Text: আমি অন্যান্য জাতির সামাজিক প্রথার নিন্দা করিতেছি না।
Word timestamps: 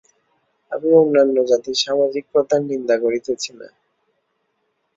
আমি 0.71 0.89
অন্যান্য 0.95 1.35
জাতির 1.49 1.77
সামাজিক 1.83 2.23
প্রথার 2.31 2.61
নিন্দা 2.69 2.95
করিতেছি 2.97 3.51
না। 3.59 3.67